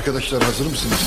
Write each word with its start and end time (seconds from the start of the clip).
Arkadaşlar 0.00 0.42
hazır 0.42 0.66
mısınız? 0.66 1.00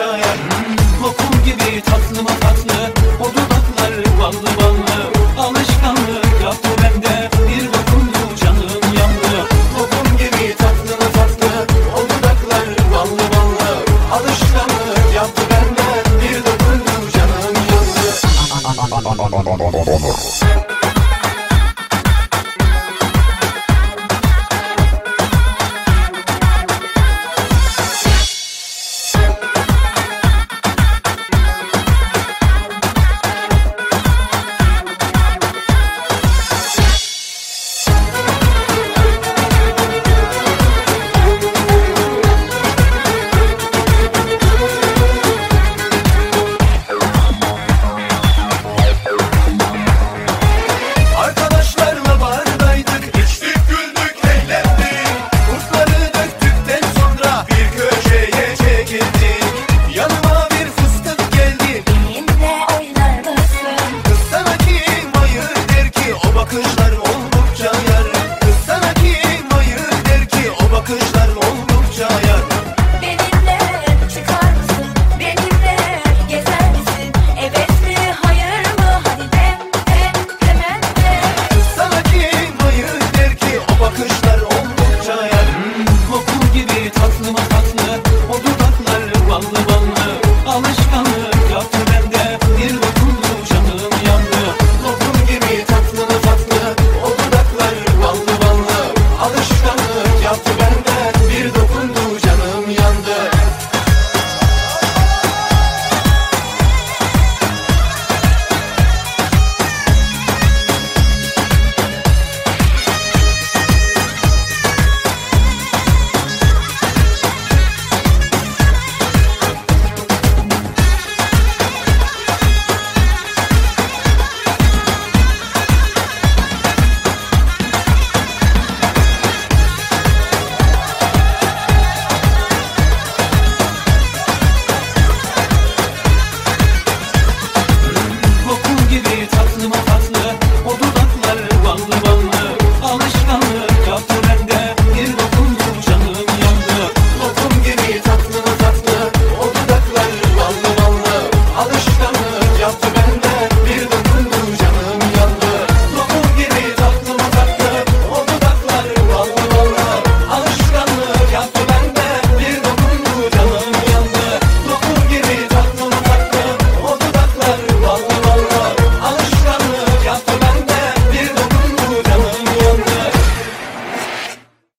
çaya 0.00 0.32
Lokum 1.02 1.44
gibi 1.44 1.80
tatlı 1.80 2.22
mı 2.22 2.28
tatlı 2.40 2.78
O 3.20 3.24
dudaklar 3.24 3.92
ballı 4.20 4.50
ballı 4.60 4.98
Alışkanlık 5.38 6.42
yaptı 6.44 6.68
bende 6.82 7.30
Bir 7.48 7.64
lokumdu 7.64 8.36
canım 8.40 8.82
yandı 8.98 9.34
Lokum 9.78 10.16
gibi 10.18 10.56
tatlı 10.56 10.92
mı 11.00 11.12
tatlı 11.12 11.66
O 11.96 12.00
dudaklar 12.08 12.66
ballı 12.94 13.24
ballı 13.34 13.70
Alışkanlık 14.12 15.14
yaptı 15.16 15.42
bende 15.50 15.88
Bir 16.22 16.36
lokumdu 16.36 17.10
canım 17.16 17.54
yandı 17.70 18.06